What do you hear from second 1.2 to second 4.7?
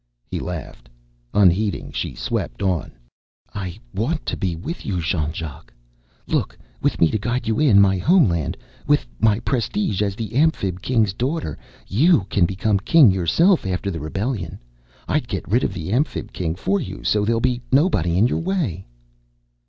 Unheeding, she swept on. "I want to be